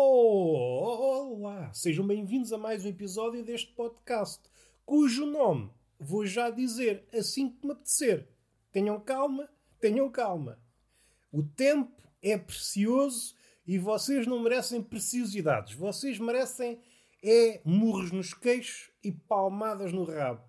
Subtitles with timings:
[0.00, 4.40] Olá, sejam bem-vindos a mais um episódio deste podcast,
[4.86, 8.28] cujo nome vou já dizer assim que me apetecer.
[8.70, 10.62] Tenham calma, tenham calma.
[11.32, 13.34] O tempo é precioso
[13.66, 15.74] e vocês não merecem preciosidades.
[15.74, 16.80] Vocês merecem
[17.20, 20.48] é murros nos queixos e palmadas no rabo.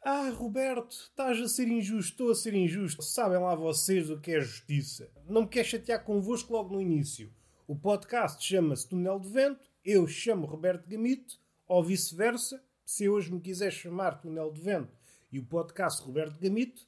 [0.00, 3.02] Ah, Roberto, estás a ser injusto, estou a ser injusto.
[3.02, 5.10] Sabem lá vocês o que é justiça.
[5.28, 7.34] Não me quero chatear convosco logo no início.
[7.68, 12.62] O podcast chama-se Túnel de Vento, eu chamo Roberto Gamito, ou vice-versa.
[12.84, 14.96] Se hoje me quiser chamar Túnel de Vento
[15.32, 16.86] e o podcast Roberto Gamito,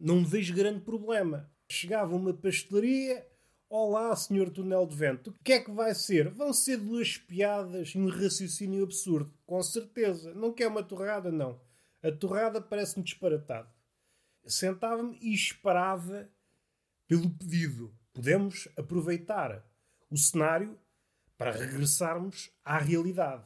[0.00, 1.52] não vejo grande problema.
[1.68, 3.28] Chegava uma pastelaria,
[3.68, 5.28] Olá, senhor Túnel de Vento.
[5.28, 6.30] O que é que vai ser?
[6.30, 9.30] Vão ser duas piadas e um raciocínio absurdo.
[9.44, 10.32] Com certeza.
[10.32, 11.60] Não quer uma torrada, não.
[12.02, 13.68] A torrada parece-me disparatado.
[14.46, 16.30] Sentava-me e esperava
[17.06, 17.94] pelo pedido.
[18.14, 19.62] Podemos aproveitar
[20.10, 20.78] o cenário
[21.36, 23.44] para regressarmos à realidade.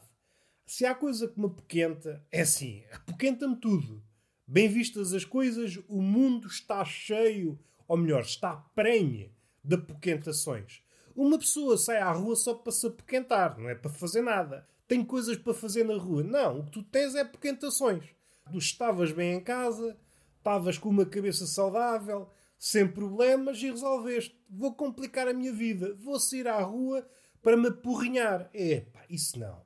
[0.65, 4.03] Se há coisa que me apoquenta, é assim, apoquenta-me tudo.
[4.47, 9.31] Bem vistas as coisas, o mundo está cheio, ou melhor, está prenhe
[9.63, 10.81] de apoquentações.
[11.15, 14.67] Uma pessoa sai à rua só para se apoquentar, não é para fazer nada.
[14.87, 16.23] Tem coisas para fazer na rua.
[16.23, 18.05] Não, o que tu tens é apoquentações.
[18.51, 19.97] Tu estavas bem em casa,
[20.37, 22.29] estavas com uma cabeça saudável,
[22.59, 24.37] sem problemas e resolveste.
[24.49, 27.07] Vou complicar a minha vida, vou sair à rua
[27.41, 28.49] para me apurrinhar.
[28.53, 29.63] Epá, isso não.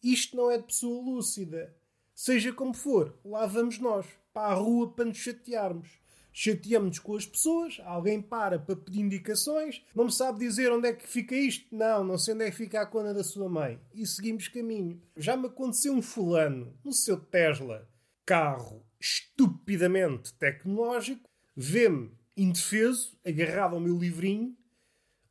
[0.00, 1.74] Isto não é de pessoa lúcida.
[2.14, 5.88] Seja como for, lá vamos nós, para a rua para nos chatearmos.
[6.32, 10.92] Chateamos-nos com as pessoas, alguém para para pedir indicações, não me sabe dizer onde é
[10.92, 13.80] que fica isto, não, não sei onde é que fica a cona da sua mãe.
[13.94, 15.00] E seguimos caminho.
[15.16, 17.88] Já me aconteceu um fulano, no seu Tesla,
[18.24, 24.56] carro estupidamente tecnológico, vê-me indefeso, agarrado ao meu livrinho.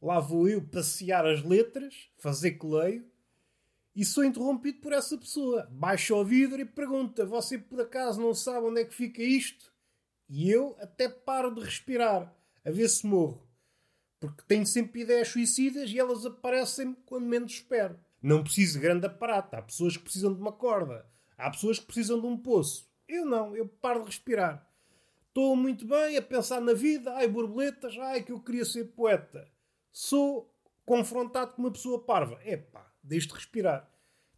[0.02, 3.06] Lá vou eu passear as letras, fazer que leio,
[3.96, 5.68] e sou interrompido por essa pessoa.
[5.72, 9.74] Baixa o vidro e pergunta: Você por acaso não sabe onde é que fica isto?
[10.28, 12.36] E eu até paro de respirar,
[12.66, 13.48] a ver se morro.
[14.20, 17.98] Porque tenho sempre ideias suicidas e elas aparecem quando menos espero.
[18.22, 19.56] Não preciso de grande aparato.
[19.56, 21.06] Há pessoas que precisam de uma corda.
[21.38, 22.90] Há pessoas que precisam de um poço.
[23.08, 24.68] Eu não, eu paro de respirar.
[25.36, 29.46] Estou muito bem a pensar na vida, ai borboletas, ai que eu queria ser poeta.
[29.92, 30.50] Sou
[30.86, 32.40] confrontado com uma pessoa parva.
[32.46, 33.86] Epá, deixe de respirar.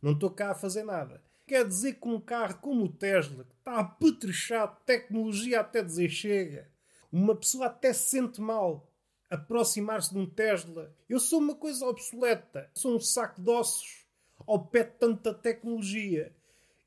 [0.02, 1.22] Não estou cá a fazer nada.
[1.46, 6.68] Quer dizer que um carro como o Tesla, que está apetrechado, tecnologia até dizer chega,
[7.12, 8.92] uma pessoa até se sente mal
[9.30, 10.92] aproximar-se de um Tesla.
[11.08, 14.08] Eu sou uma coisa obsoleta, sou um saco de ossos
[14.48, 16.36] ao pé de tanta tecnologia.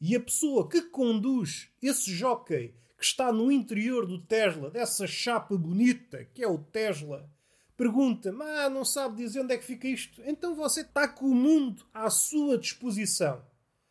[0.00, 5.56] E a pessoa que conduz esse jockey que está no interior do Tesla, dessa chapa
[5.56, 7.27] bonita que é o Tesla,
[7.75, 10.21] pergunta-me: Ah, não sabe dizer onde é que fica isto?
[10.27, 13.43] Então você está com o mundo à sua disposição.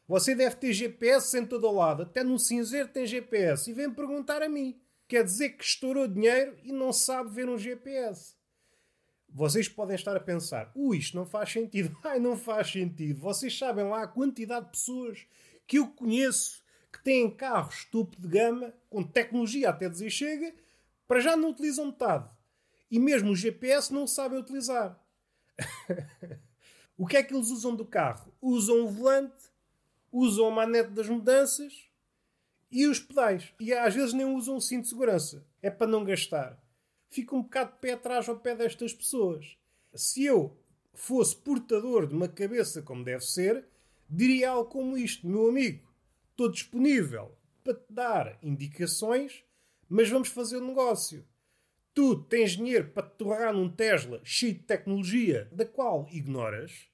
[0.08, 3.92] Você deve ter GPS em todo o lado, até no cinzeiro tem GPS, e vem
[3.92, 4.80] perguntar a mim.
[5.08, 8.36] Quer dizer que estourou dinheiro e não sabe ver um GPS.
[9.28, 11.98] Vocês podem estar a pensar: ui, isto não faz sentido.
[12.06, 13.20] Ai, não faz sentido.
[13.20, 15.26] Vocês sabem lá a quantidade de pessoas
[15.66, 16.59] que eu conheço
[17.00, 20.54] que têm carros topo de gama, com tecnologia até dizer chega,
[21.08, 22.30] para já não utilizam metade.
[22.92, 25.00] E mesmo o GPS não sabem utilizar.
[26.98, 28.34] o que é que eles usam do carro?
[28.42, 29.46] Usam o volante,
[30.12, 31.90] usam a manete das mudanças
[32.72, 33.54] e os pedais.
[33.60, 35.46] E às vezes nem usam o cinto de segurança.
[35.62, 36.62] É para não gastar.
[37.10, 39.58] Fico um bocado de pé atrás ao pé destas pessoas.
[39.94, 40.56] Se eu
[40.94, 43.66] fosse portador de uma cabeça como deve ser,
[44.10, 45.89] diria algo como isto, meu amigo.
[46.40, 49.44] Estou disponível para te dar indicações,
[49.90, 51.28] mas vamos fazer o um negócio.
[51.94, 56.88] Tu tens dinheiro para te torrar num Tesla cheio de tecnologia, da qual ignoras,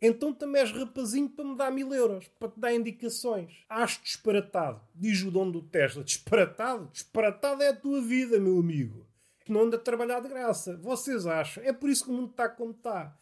[0.00, 3.62] então também és rapazinho para me dar mil euros, para te dar indicações.
[3.68, 4.80] Acho disparatado.
[4.94, 6.02] Diz o dono do Tesla.
[6.02, 6.88] Disparatado?
[6.94, 9.06] Disparatado é a tua vida, meu amigo.
[9.46, 10.78] Não anda a trabalhar de graça.
[10.78, 11.62] Vocês acham?
[11.62, 13.14] É por isso que o mundo está como está.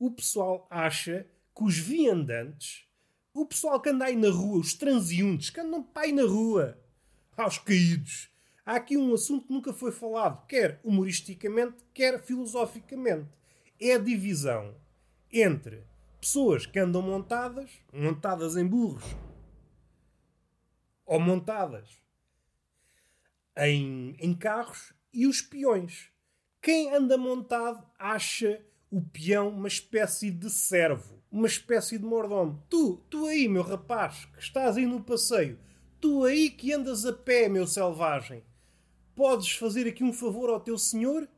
[0.00, 1.24] O pessoal acha
[1.54, 2.86] que os viandantes,
[3.36, 6.78] o pessoal que anda aí na rua, os transeuntes, que andam aí na rua,
[7.36, 8.30] aos caídos,
[8.64, 13.28] há aqui um assunto que nunca foi falado, quer humoristicamente, quer filosoficamente.
[13.78, 14.74] É a divisão
[15.30, 15.84] entre
[16.18, 19.04] pessoas que andam montadas, montadas em burros,
[21.04, 22.00] ou montadas
[23.54, 26.10] em, em carros, e os peões.
[26.62, 32.62] Quem anda montado acha o peão uma espécie de servo, uma espécie de mordomo.
[32.68, 35.58] Tu, tu aí, meu rapaz, que estás aí no passeio,
[36.00, 38.44] tu aí que andas a pé, meu selvagem,
[39.14, 41.28] podes fazer aqui um favor ao teu senhor?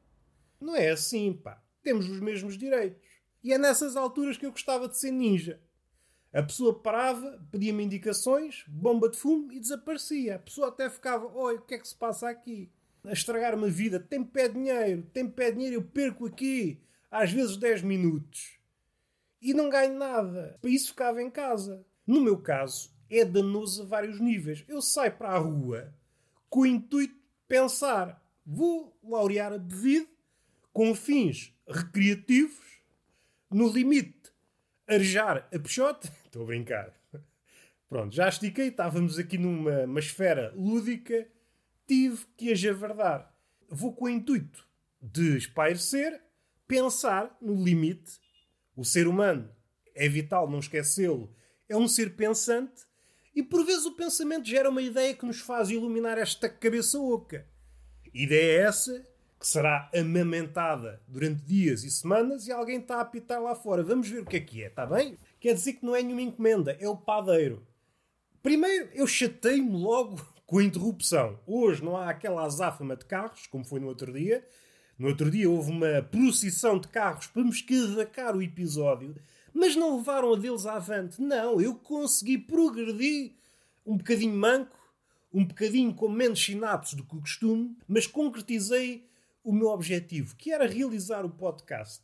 [0.60, 1.62] Não é assim, pá.
[1.82, 3.08] Temos os mesmos direitos.
[3.42, 5.60] E é nessas alturas que eu gostava de ser ninja.
[6.32, 10.36] A pessoa parava, pedia-me indicações, bomba de fumo e desaparecia.
[10.36, 12.70] A pessoa até ficava: Oi, o que é que se passa aqui?
[13.04, 13.98] A estragar-me a vida.
[13.98, 16.78] Tem pé dinheiro, tem pé dinheiro, eu perco aqui,
[17.10, 18.57] às vezes 10 minutos.
[19.40, 20.56] E não ganho nada.
[20.60, 21.84] Para isso ficava em casa.
[22.06, 24.64] No meu caso, é danoso a vários níveis.
[24.68, 25.94] Eu saio para a rua
[26.48, 30.08] com o intuito de pensar: vou laurear a bebida
[30.72, 32.80] com fins recreativos,
[33.50, 34.32] no limite,
[34.86, 36.10] arejar a peixote.
[36.24, 36.94] Estou a brincar.
[37.88, 41.26] Pronto, já estiquei, estávamos aqui numa esfera lúdica,
[41.86, 43.34] tive que ajavardar.
[43.68, 44.68] Vou com o intuito
[45.00, 46.22] de espairecer,
[46.66, 48.20] pensar no limite.
[48.78, 49.50] O ser humano
[49.92, 51.34] é vital não esquecê-lo,
[51.68, 52.86] é um ser pensante
[53.34, 57.44] e por vezes o pensamento gera uma ideia que nos faz iluminar esta cabeça oca.
[58.14, 59.04] Ideia essa
[59.36, 63.82] que será amamentada durante dias e semanas e alguém está a apitar lá fora.
[63.82, 65.18] Vamos ver o que é que é, está bem?
[65.40, 67.66] Quer dizer que não é nenhuma encomenda, é o padeiro.
[68.40, 71.36] Primeiro, eu chatei-me logo com a interrupção.
[71.48, 74.46] Hoje não há aquela azáfama de carros, como foi no outro dia.
[74.98, 79.14] No outro dia houve uma procissão de carros para me escavacar o episódio
[79.58, 81.20] mas não levaram a deles avante.
[81.20, 83.32] Não, eu consegui progredir
[83.84, 84.78] um bocadinho manco,
[85.32, 89.08] um bocadinho com menos sinapses do que o costume, mas concretizei
[89.42, 92.02] o meu objetivo, que era realizar o podcast.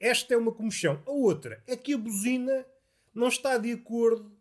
[0.00, 1.00] Esta é uma comichão.
[1.06, 2.66] A outra é que a buzina
[3.14, 4.32] não está de acordo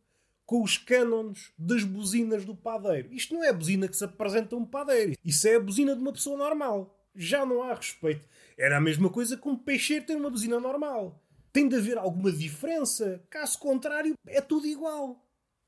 [0.43, 3.13] com os cânones das buzinas do padeiro.
[3.13, 5.15] Isto não é a buzina que se apresenta a um padeiro.
[5.23, 6.99] Isso é a buzina de uma pessoa normal.
[7.15, 8.27] Já não há respeito.
[8.57, 11.21] Era a mesma coisa que um peixeiro ter uma buzina normal.
[11.51, 13.23] Tem de haver alguma diferença.
[13.29, 15.23] Caso contrário, é tudo igual.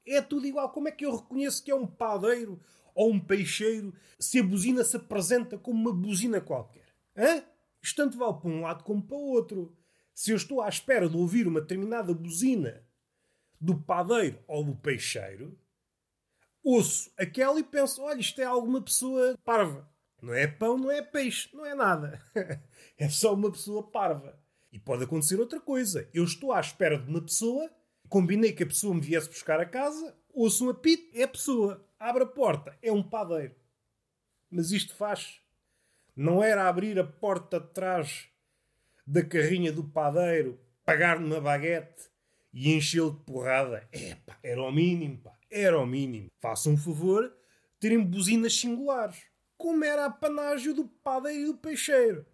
[0.06, 0.72] É tudo igual.
[0.72, 2.60] Como é que eu reconheço que é um padeiro
[2.94, 6.86] ou um peixeiro se a buzina se apresenta como uma buzina qualquer?
[7.16, 7.44] Hã?
[7.82, 9.78] Isto tanto vale para um lado como para o outro.
[10.14, 12.84] Se eu estou à espera de ouvir uma determinada buzina
[13.62, 15.58] do padeiro ou do peixeiro,
[16.64, 19.88] ouço aquela e penso: olha, isto é alguma pessoa parva.
[20.26, 22.20] Não é pão, não é peixe, não é nada.
[22.98, 24.36] é só uma pessoa parva.
[24.72, 26.10] E pode acontecer outra coisa.
[26.12, 27.70] Eu estou à espera de uma pessoa,
[28.10, 31.88] combinei que a pessoa me viesse buscar a casa, ouço um apito, é a pessoa,
[32.00, 33.54] abre a porta, é um padeiro.
[34.50, 35.40] Mas isto faz.
[36.16, 38.28] Não era abrir a porta de trás
[39.06, 42.10] da carrinha do padeiro, pagar numa baguete
[42.52, 43.88] e enchê-lo de porrada.
[43.92, 45.38] Epá, era o mínimo, pá.
[45.52, 46.32] Era o mínimo.
[46.42, 47.32] Façam um favor,
[47.80, 49.35] terem buzinas singulares.
[49.58, 52.26] Como era a panágio do padeiro e do peixeiro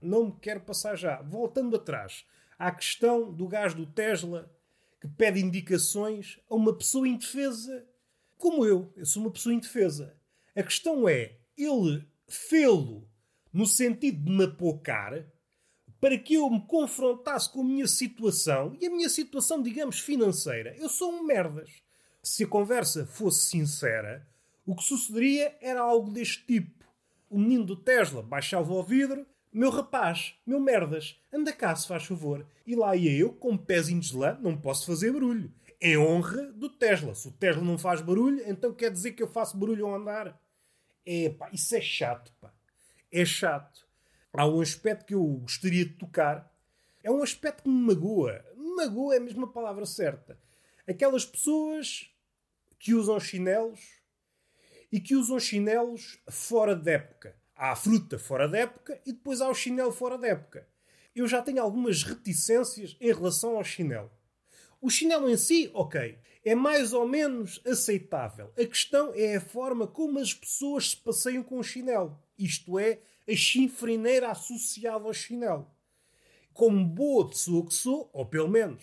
[0.00, 1.20] não me quero passar já.
[1.22, 2.24] Voltando atrás
[2.58, 4.50] à questão do gás do Tesla
[5.00, 7.86] que pede indicações a uma pessoa indefesa
[8.36, 8.92] como eu.
[8.96, 10.16] Eu sou uma pessoa indefesa.
[10.56, 13.08] A questão é, ele fê-lo
[13.52, 15.24] no sentido de me apocar
[16.00, 20.76] para que eu me confrontasse com a minha situação e a minha situação, digamos, financeira.
[20.76, 21.82] Eu sou um merdas.
[22.22, 24.26] Se a conversa fosse sincera,
[24.68, 26.84] o que sucederia era algo deste tipo.
[27.30, 32.04] O menino do Tesla baixava o vidro meu rapaz, meu merdas, anda cá se faz
[32.04, 32.46] favor.
[32.66, 35.50] E lá ia eu, com pezinhos de lã, não posso fazer barulho.
[35.80, 37.14] É honra do Tesla.
[37.14, 40.38] Se o Tesla não faz barulho, então quer dizer que eu faço barulho ao andar.
[41.06, 42.52] É pá, isso é chato, pá.
[43.10, 43.88] É chato.
[44.34, 46.52] Há um aspecto que eu gostaria de tocar.
[47.02, 48.44] É um aspecto que me magoa.
[48.76, 50.38] Magoa é a palavra certa.
[50.86, 52.10] Aquelas pessoas
[52.78, 53.97] que usam chinelos
[54.90, 57.36] e que usam chinelos fora de época.
[57.54, 60.66] Há a fruta fora da época e depois há o chinelo fora da época.
[61.14, 64.10] Eu já tenho algumas reticências em relação ao chinelo.
[64.80, 68.52] O chinelo em si, ok, é mais ou menos aceitável.
[68.56, 72.16] A questão é a forma como as pessoas se passeiam com o chinelo.
[72.38, 75.68] Isto é, a chinfrineira associada ao chinelo.
[76.52, 78.82] Como boa pessoa que sou, ou pelo menos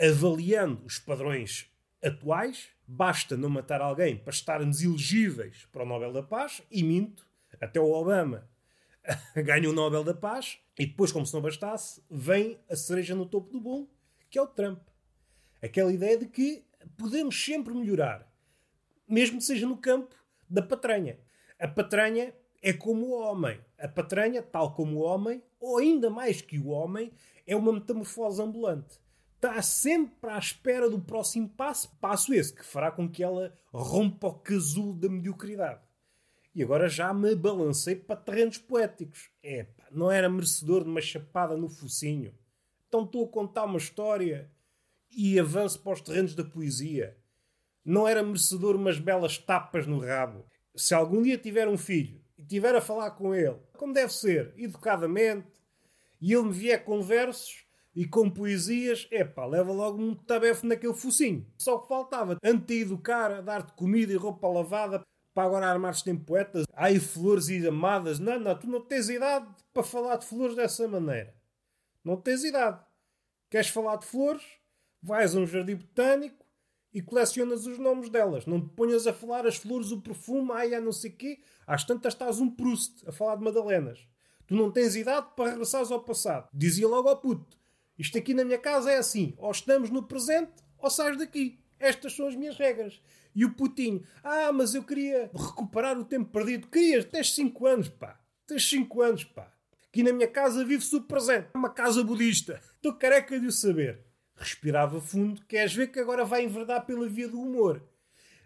[0.00, 1.70] avaliando os padrões
[2.02, 7.24] atuais, basta não matar alguém para estarmos elegíveis para o Nobel da Paz, e minto,
[7.60, 8.48] até o Obama
[9.44, 13.26] ganha o Nobel da Paz e depois, como se não bastasse, vem a cereja no
[13.26, 13.88] topo do bolo,
[14.28, 14.80] que é o Trump.
[15.62, 16.64] Aquela ideia de que
[16.96, 18.28] podemos sempre melhorar,
[19.06, 20.16] mesmo que seja no campo
[20.48, 21.18] da patranha.
[21.60, 23.60] A patranha é como o homem.
[23.78, 27.12] A patranha, tal como o homem, ou ainda mais que o homem,
[27.46, 28.98] é uma metamorfose ambulante.
[29.42, 34.26] Está sempre à espera do próximo passo, passo esse que fará com que ela rompa
[34.26, 35.80] o casulo da mediocridade.
[36.54, 39.30] E agora já me balancei para terrenos poéticos.
[39.42, 42.34] Epá, não era merecedor de uma chapada no focinho.
[42.86, 44.52] Então estou a contar uma história
[45.10, 47.16] e avanço para os terrenos da poesia.
[47.82, 50.44] Não era merecedor umas belas tapas no rabo.
[50.76, 54.52] Se algum dia tiver um filho e tiver a falar com ele, como deve ser,
[54.58, 55.48] educadamente,
[56.20, 60.94] e ele me vier com versos, e com poesias, epá, leva logo um tabefe naquele
[60.94, 61.46] focinho.
[61.58, 62.36] Só que faltava.
[62.42, 65.02] Antes de educar, dar-te comida e roupa lavada,
[65.34, 66.64] para agora armar-te em poetas.
[66.74, 68.18] Ai, flores e amadas.
[68.18, 71.34] Não, não, tu não tens idade para falar de flores dessa maneira.
[72.04, 72.80] Não tens idade.
[73.48, 74.42] Queres falar de flores?
[75.02, 76.44] Vais a um jardim botânico
[76.92, 78.46] e colecionas os nomes delas.
[78.46, 81.40] Não te ponhas a falar as flores, o perfume, ai, a não sei quê.
[81.66, 84.06] Às tantas estás um Proust a falar de Madalenas.
[84.46, 86.48] Tu não tens idade para regressares ao passado.
[86.52, 87.59] Dizia logo ao puto.
[88.00, 89.34] Isto aqui na minha casa é assim.
[89.36, 91.60] Ou estamos no presente ou sais daqui.
[91.78, 92.98] Estas são as minhas regras.
[93.34, 94.02] E o putinho.
[94.24, 96.66] Ah, mas eu queria recuperar o tempo perdido.
[96.68, 97.04] Querias?
[97.04, 98.18] Tens 5 anos, pá.
[98.46, 99.52] Tens 5 anos, pá.
[99.86, 101.48] Aqui na minha casa vive-se o presente.
[101.52, 102.58] É uma casa budista.
[102.74, 104.00] Estou careca de o saber.
[104.34, 105.44] Respirava fundo.
[105.44, 107.86] Queres ver que agora vai enverdar pela via do humor.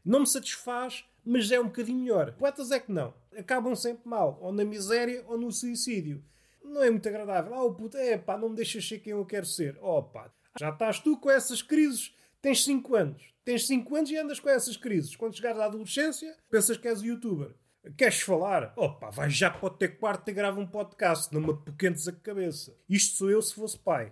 [0.04, 2.32] Não me satisfaz, mas é um bocadinho melhor.
[2.32, 3.14] Poetas é que não.
[3.38, 4.36] Acabam sempre mal.
[4.42, 6.24] Ou na miséria ou no suicídio.
[6.64, 7.54] Não é muito agradável.
[7.54, 9.78] Ah, o puto, é pá, não me deixas ser quem eu quero ser.
[9.80, 12.14] Oh pá, já estás tu com essas crises.
[12.40, 13.34] Tens 5 anos.
[13.44, 15.14] Tens 5 anos e andas com essas crises.
[15.14, 17.54] Quando chegares à adolescência, pensas que és youtuber.
[17.98, 18.72] Queres falar?
[18.76, 22.12] Opa, vai já para o teu quarto e grava um podcast, não me apoquentes a
[22.12, 22.74] cabeça.
[22.88, 24.10] Isto sou eu se fosse pai.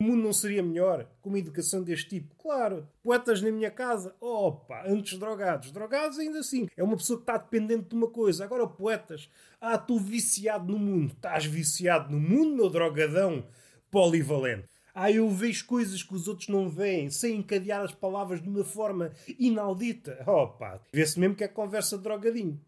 [0.00, 2.34] O mundo não seria melhor com uma educação deste tipo?
[2.36, 2.88] Claro.
[3.02, 4.14] Poetas na minha casa?
[4.20, 5.70] Opa, antes drogados.
[5.70, 6.68] Drogados ainda assim.
[6.76, 8.44] É uma pessoa que está dependente de uma coisa.
[8.44, 9.30] Agora poetas.
[9.60, 11.12] Ah, estou viciado no mundo.
[11.12, 13.46] Estás viciado no mundo, meu drogadão
[13.90, 14.68] polivalente.
[14.92, 18.64] Ah, eu vejo coisas que os outros não veem, sem encadear as palavras de uma
[18.64, 20.22] forma inaudita.
[20.26, 22.60] Opa, vê-se mesmo que é conversa de drogadinho.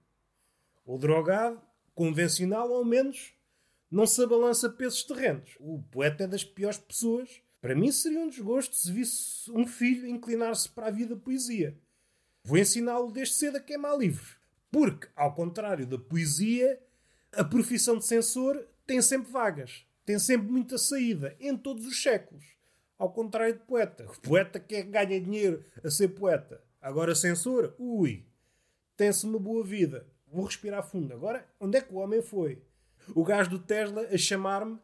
[0.85, 1.61] O drogado,
[1.95, 3.33] convencional ao menos,
[3.90, 5.57] não se abalança pesos terrenos.
[5.61, 7.43] O poeta é das piores pessoas.
[7.61, 11.78] Para mim seria um desgosto se visse um filho inclinar-se para a vida poesia.
[12.45, 14.37] Vou ensiná-lo desde cedo a queimar livros.
[14.71, 16.81] Porque, ao contrário da poesia,
[17.33, 19.87] a profissão de censor tem sempre vagas.
[20.05, 22.45] Tem sempre muita saída, em todos os séculos.
[22.99, 24.05] Ao contrário de poeta.
[24.05, 26.62] O poeta quer ganha dinheiro a ser poeta.
[26.81, 28.25] Agora censor, ui,
[28.97, 31.12] tem-se uma boa vida vou respirar fundo.
[31.14, 32.62] Agora, onde é que o homem foi?
[33.15, 34.79] O gajo do Tesla a chamar-me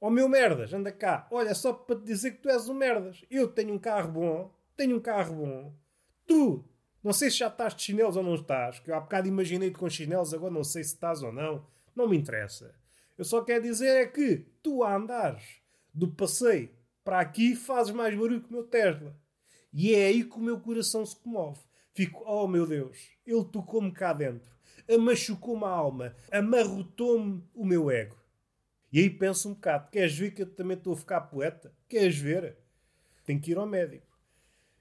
[0.00, 1.28] Ó oh, meu merdas, anda cá.
[1.30, 3.22] Olha, só para te dizer que tu és um merdas.
[3.30, 5.74] Eu tenho um carro bom, tenho um carro bom.
[6.26, 6.64] Tu,
[7.04, 9.78] não sei se já estás de chinelos ou não estás, que eu há bocado imaginei-te
[9.78, 11.66] com chinelos, agora não sei se estás ou não.
[11.94, 12.74] Não me interessa.
[13.18, 15.60] Eu só quero dizer é que tu a andares
[15.92, 16.70] do passeio
[17.04, 19.14] para aqui fazes mais barulho que o meu Tesla.
[19.70, 21.60] E é aí que o meu coração se comove.
[21.92, 22.96] Fico, oh meu Deus,
[23.26, 24.50] ele tocou-me cá dentro
[24.98, 28.16] machucou-me a alma, amarrotou-me o meu ego.
[28.92, 31.72] E aí penso um bocado: queres ver que eu também estou a ficar poeta?
[31.88, 32.58] Queres ver?
[33.24, 34.06] Tenho que ir ao médico.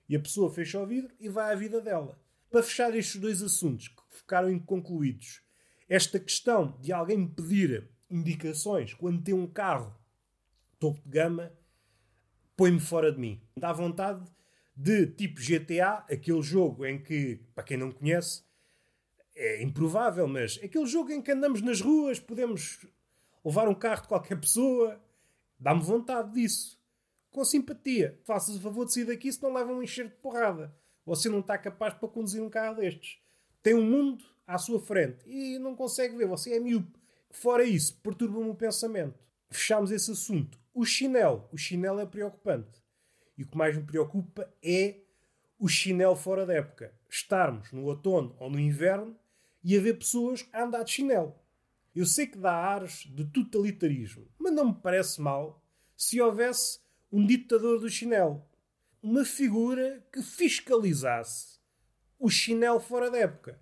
[0.08, 2.20] E a pessoa fecha o vidro e vai à vida dela.
[2.50, 5.44] Para fechar estes dois assuntos que ficaram inconcluídos,
[5.88, 9.96] esta questão de alguém me pedir indicações quando tem um carro
[10.80, 11.52] topo de gama
[12.60, 13.42] põe-me fora de mim.
[13.56, 14.22] Dá vontade
[14.76, 18.44] de, tipo GTA, aquele jogo em que, para quem não conhece,
[19.40, 22.86] é improvável, mas aquele jogo em que andamos nas ruas, podemos
[23.44, 25.02] levar um carro de qualquer pessoa,
[25.58, 26.78] dá-me vontade disso.
[27.32, 28.20] Com simpatia.
[28.26, 30.76] Faças o favor de sair daqui se não levam um enxerto de porrada.
[31.06, 33.20] Você não está capaz para conduzir um carro destes.
[33.64, 36.28] Tem um mundo à sua frente e não consegue ver.
[36.28, 37.00] Você é miúdo.
[37.32, 39.24] Fora isso, perturba-me o pensamento.
[39.50, 40.60] Fechámos esse assunto.
[40.74, 41.48] O chinelo.
[41.52, 42.84] O chinelo é preocupante.
[43.38, 44.98] E o que mais me preocupa é
[45.58, 46.94] o chinelo fora da época.
[47.10, 49.16] Estarmos no outono ou no inverno
[49.64, 51.36] e haver pessoas a andar de chinelo.
[51.96, 55.62] Eu sei que dá ares de totalitarismo, mas não me parece mal
[55.98, 56.80] se houvesse
[57.12, 58.46] um ditador do chinelo.
[59.02, 61.60] Uma figura que fiscalizasse
[62.18, 63.60] o chinelo fora da época.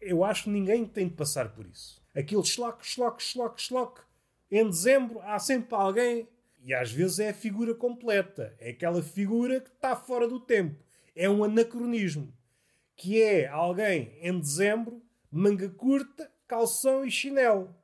[0.00, 2.02] Eu acho que ninguém tem de passar por isso.
[2.14, 4.02] Aquele schlock, schlock, schlock, schlock.
[4.50, 6.28] Em dezembro há sempre alguém,
[6.62, 8.56] e às vezes é a figura completa.
[8.58, 10.84] É aquela figura que está fora do tempo.
[11.14, 12.35] É um anacronismo
[12.96, 17.74] que é alguém em dezembro, manga curta, calção e chinelo.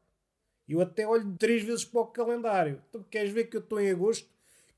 [0.66, 2.82] Eu até olho três vezes para o calendário.
[2.88, 4.28] Então, queres ver que eu estou em agosto?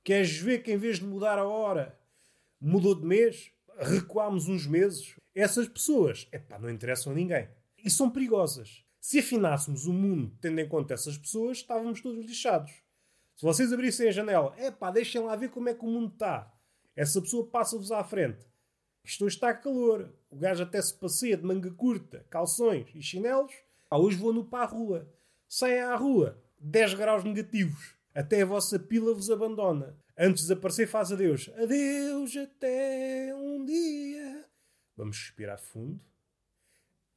[0.02, 1.98] Queres ver que em vez de mudar a hora,
[2.60, 3.52] mudou de mês?
[3.78, 5.18] Recuámos uns meses?
[5.34, 7.48] Essas pessoas, epá, não interessam a ninguém.
[7.82, 8.84] E são perigosas.
[9.00, 12.72] Se afinássemos o mundo tendo em conta essas pessoas, estávamos todos lixados.
[13.36, 16.52] Se vocês abrissem a janela, epá, deixem lá ver como é que o mundo está.
[16.96, 18.46] Essa pessoa passa-vos à frente.
[19.04, 20.10] Isto hoje está calor.
[20.30, 23.52] O gajo até se passeia de manga curta, calções e chinelos.
[23.90, 25.12] Ah, hoje vou no para a rua.
[25.46, 26.42] Saem à rua.
[26.58, 27.94] 10 graus negativos.
[28.14, 29.94] Até a vossa pila vos abandona.
[30.16, 31.50] Antes de desaparecer, faz adeus.
[31.56, 34.48] Adeus até um dia.
[34.96, 36.00] Vamos respirar fundo.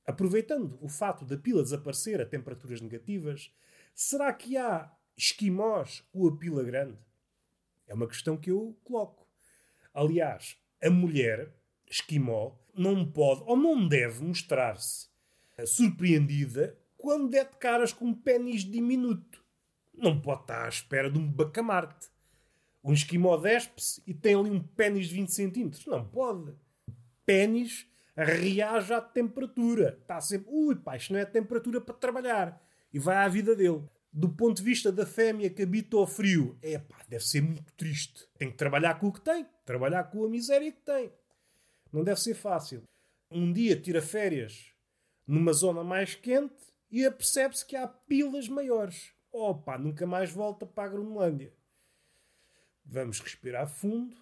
[0.06, 3.53] Aproveitando o fato da pila desaparecer a temperaturas negativas,
[3.94, 6.98] será que há esquimós com a pila grande?
[7.88, 9.27] É uma questão que eu coloco.
[9.94, 11.53] Aliás, a mulher
[11.89, 15.08] esquimó não pode ou não deve mostrar-se
[15.65, 19.44] surpreendida quando der de caras com um pênis diminuto.
[19.94, 22.10] Não pode estar à espera de um bacamarte.
[22.84, 25.86] Um esquimó despe-se e tem ali um pênis de 20 centímetros.
[25.86, 26.53] Não pode.
[27.25, 29.98] Pênis reage à temperatura.
[30.01, 32.62] Está sempre, ui pá, isto não é temperatura para trabalhar.
[32.94, 33.84] E vai à vida dele.
[34.12, 37.72] Do ponto de vista da fêmea que habita ao frio, é pá, deve ser muito
[37.74, 38.27] triste.
[38.38, 41.12] Tem que trabalhar com o que tem, trabalhar com a miséria que tem.
[41.98, 42.84] Não deve ser fácil.
[43.32, 44.72] Um dia tira férias
[45.25, 46.54] numa zona mais quente
[46.92, 49.16] e apercebe-se que há pilas maiores.
[49.32, 51.51] Opa, nunca mais volta para a Groenlândia.
[52.86, 54.16] Vamos respirar fundo.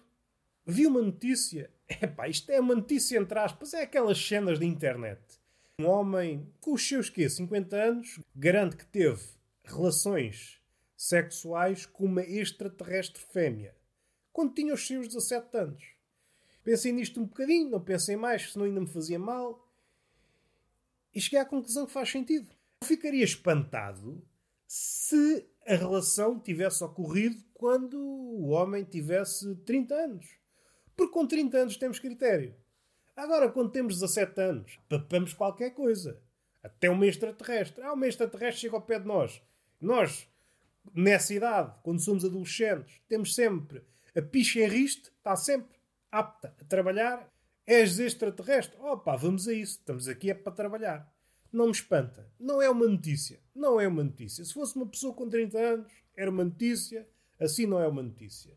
[0.64, 1.70] Vi uma notícia.
[1.86, 3.74] Epá, isto é uma notícia entre aspas.
[3.74, 5.20] É aquelas cenas da internet.
[5.78, 7.28] Um homem com os seus quê?
[7.28, 9.22] 50 anos garante que teve
[9.62, 10.62] relações
[10.96, 13.76] sexuais com uma extraterrestre fêmea.
[14.32, 15.95] Quando tinha os seus 17 anos.
[16.66, 19.70] Pensei nisto um bocadinho, não pensei mais, senão ainda me fazia mal.
[21.14, 22.50] E cheguei à conclusão que faz sentido.
[22.82, 24.20] Eu ficaria espantado
[24.66, 30.26] se a relação tivesse ocorrido quando o homem tivesse 30 anos.
[30.96, 32.52] Porque com 30 anos temos critério.
[33.14, 36.20] Agora, quando temos 17 anos, papamos qualquer coisa.
[36.64, 37.80] Até uma extraterrestre.
[37.84, 39.40] Ah, uma extraterrestre chega ao pé de nós.
[39.80, 40.28] Nós,
[40.92, 43.84] nessa idade, quando somos adolescentes, temos sempre
[44.16, 45.75] a picha em riste, está sempre
[46.18, 47.32] apta a trabalhar.
[47.66, 48.78] És extraterrestre?
[48.80, 49.78] Opa, vamos a isso.
[49.78, 51.12] Estamos aqui é para trabalhar.
[51.52, 52.30] Não me espanta.
[52.38, 53.40] Não é uma notícia.
[53.54, 54.44] Não é uma notícia.
[54.44, 57.08] Se fosse uma pessoa com 30 anos, era uma notícia.
[57.40, 58.56] Assim não é uma notícia.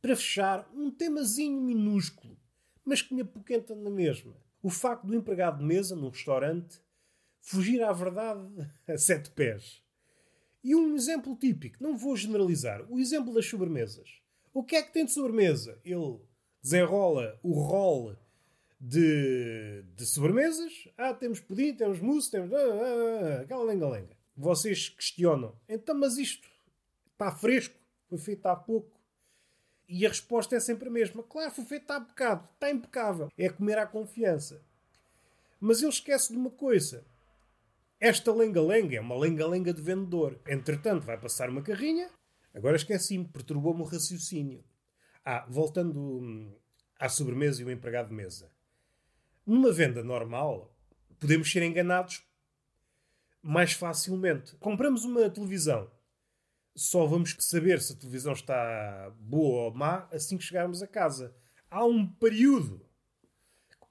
[0.00, 2.36] Para fechar, um temazinho minúsculo,
[2.84, 4.34] mas que me apoquenta na mesma.
[4.62, 6.80] O facto do empregado de mesa, num restaurante,
[7.40, 8.48] fugir à verdade
[8.86, 9.82] a sete pés.
[10.62, 14.20] E um exemplo típico, não vou generalizar, o exemplo das sobremesas.
[14.54, 15.80] O que é que tem de sobremesa?
[15.84, 16.20] Ele
[16.62, 18.16] desenrola o rol
[18.80, 20.88] de, de sobremesas.
[20.96, 22.52] Ah, temos pudim, temos mousse, temos.
[22.52, 24.16] Ah, ah, ah, aquela lenga-lenga.
[24.36, 26.48] Vocês questionam, então, mas isto
[27.12, 27.74] está fresco?
[28.08, 29.00] Foi feito há pouco?
[29.88, 31.22] E a resposta é sempre a mesma.
[31.22, 32.48] Claro, foi feito há bocado.
[32.54, 33.30] Está impecável.
[33.36, 34.62] É comer à confiança.
[35.60, 37.04] Mas ele esquece de uma coisa.
[38.00, 40.38] Esta lenga-lenga é uma lenga-lenga de vendedor.
[40.48, 42.10] Entretanto, vai passar uma carrinha.
[42.54, 44.64] Agora esqueci-me, perturbou-me o raciocínio.
[45.24, 46.52] Ah, voltando hum,
[46.98, 48.50] à sobremesa e o empregado de mesa.
[49.46, 50.74] Numa venda normal,
[51.18, 52.24] podemos ser enganados
[53.42, 54.54] mais facilmente.
[54.56, 55.90] Compramos uma televisão.
[56.74, 61.34] Só vamos saber se a televisão está boa ou má assim que chegarmos a casa.
[61.70, 62.80] Há um período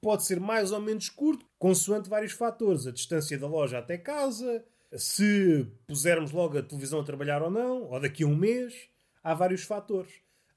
[0.01, 2.87] pode ser mais ou menos curto, consoante vários fatores.
[2.87, 4.65] A distância da loja até casa,
[4.97, 8.89] se pusermos logo a televisão a trabalhar ou não, ou daqui a um mês.
[9.23, 10.11] Há vários fatores.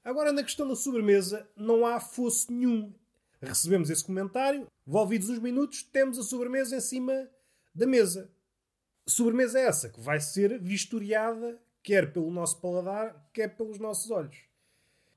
[0.05, 2.93] Agora, na questão da sobremesa, não há fosse nenhum.
[3.41, 7.27] Recebemos esse comentário, envolvidos uns minutos, temos a sobremesa em cima
[7.73, 8.31] da mesa.
[9.07, 14.37] Sobremesa é essa que vai ser vistoriada quer pelo nosso paladar, quer pelos nossos olhos.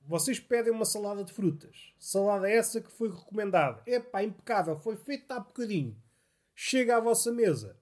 [0.06, 1.92] Vocês pedem uma salada de frutas.
[1.98, 3.82] Salada essa que foi recomendada.
[3.86, 4.78] Epá, impecável.
[4.78, 5.94] Foi feita há bocadinho.
[6.54, 7.76] Chega à vossa mesa.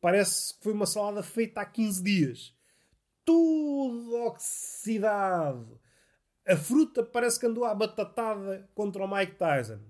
[0.00, 2.56] Parece que foi uma salada feita há 15 dias.
[3.24, 5.80] Tudo oxidado.
[6.48, 9.80] A fruta parece que andou à batatada contra o Mike Tyson.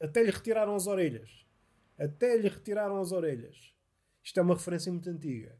[0.00, 1.46] Até lhe retiraram as orelhas.
[1.98, 3.74] Até lhe retiraram as orelhas.
[4.22, 5.54] Isto é uma referência muito antiga.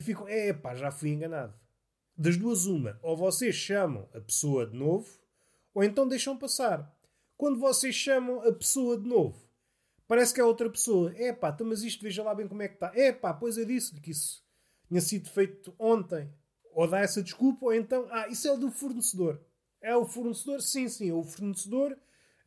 [0.00, 1.54] Ficam, epá, já fui enganado
[2.20, 3.00] das duas, uma.
[3.02, 5.08] Ou vocês chamam a pessoa de novo,
[5.74, 6.94] ou então deixam passar.
[7.36, 9.40] Quando vocês chamam a pessoa de novo,
[10.06, 11.14] parece que é outra pessoa.
[11.16, 12.92] É pá, então, mas isto veja lá bem como é que está.
[12.94, 14.44] É pá, pois eu disse-lhe que isso
[14.86, 16.30] tinha sido feito ontem.
[16.72, 19.40] Ou dá essa desculpa, ou então, ah, isso é o do fornecedor.
[19.80, 20.60] É o fornecedor?
[20.60, 21.96] Sim, sim, o fornecedor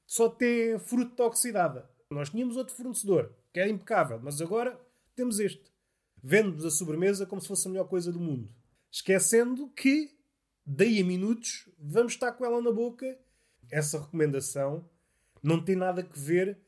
[0.06, 1.90] só tem fruta oxidada.
[2.10, 4.80] Nós tínhamos outro fornecedor, que era impecável, mas agora
[5.16, 5.72] temos este.
[6.22, 8.50] Vende-nos a sobremesa como se fosse a melhor coisa do mundo
[8.94, 10.16] esquecendo que
[10.64, 13.18] daí a minutos vamos estar com ela na boca.
[13.72, 14.88] Essa recomendação
[15.42, 16.60] não tem nada a ver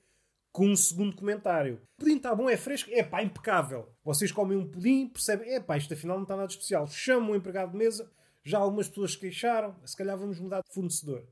[0.51, 1.75] com um segundo comentário.
[1.75, 3.93] O pudim está bom, é fresco, é pá, impecável.
[4.03, 6.87] Vocês comem um pudim, percebem, é pá, isto afinal não está nada especial.
[6.87, 8.11] Chamam um empregado de mesa,
[8.45, 11.27] já algumas pessoas queixaram, se calhar vamos mudar de fornecedor.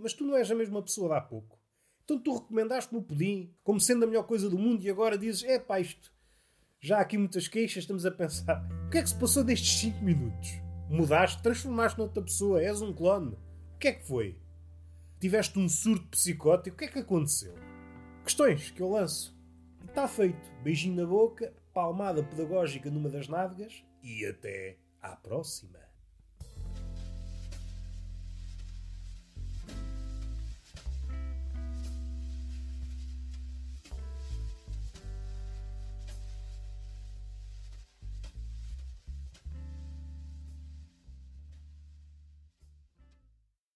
[0.00, 1.60] Mas tu não és a mesma pessoa de há pouco.
[2.02, 5.44] Então tu recomendaste-me o pudim como sendo a melhor coisa do mundo e agora dizes,
[5.44, 6.10] é pá, isto
[6.80, 9.80] já há aqui muitas queixas, estamos a pensar: o que é que se passou destes
[9.80, 10.60] 5 minutos?
[10.88, 13.34] Mudaste, transformaste noutra pessoa, és um clone.
[13.74, 14.38] O que é que foi?
[15.20, 16.76] Tiveste um surto psicótico?
[16.76, 17.54] O que é que aconteceu?
[18.22, 19.36] Questões que eu lanço.
[19.82, 20.50] E está feito.
[20.62, 25.85] Beijinho na boca, palmada pedagógica numa das nádegas e até à próxima.